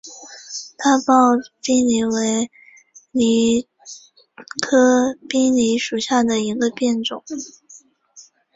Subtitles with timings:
[0.79, 2.49] 大苞滨藜为
[3.11, 3.67] 藜
[4.65, 7.23] 科滨藜属下的一个变种。